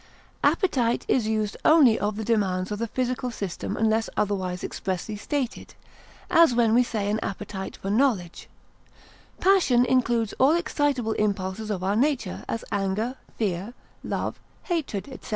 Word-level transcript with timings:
Appetite 0.43 1.05
is 1.07 1.27
used 1.27 1.55
only 1.63 1.99
of 1.99 2.15
the 2.15 2.23
demands 2.23 2.71
of 2.71 2.79
the 2.79 2.87
physical 2.87 3.29
system, 3.29 3.77
unless 3.77 4.09
otherwise 4.17 4.63
expressly 4.63 5.15
stated, 5.15 5.75
as 6.27 6.55
when 6.55 6.73
we 6.73 6.81
say 6.81 7.07
an 7.11 7.19
appetite 7.21 7.77
for 7.77 7.91
knowledge; 7.91 8.49
passion 9.39 9.85
includes 9.85 10.33
all 10.39 10.55
excitable 10.55 11.13
impulses 11.21 11.69
of 11.69 11.83
our 11.83 11.95
nature, 11.95 12.43
as 12.49 12.65
anger, 12.71 13.15
fear, 13.37 13.75
love, 14.03 14.39
hatred, 14.63 15.07
etc. 15.07 15.29